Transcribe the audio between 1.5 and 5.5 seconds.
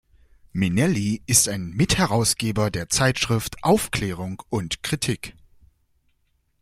Mitherausgeber der Zeitschrift "Aufklärung und Kritik".